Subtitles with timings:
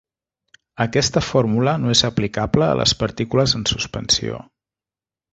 [0.85, 4.41] Aquesta fórmula no és aplicable a les partícules en suspensió.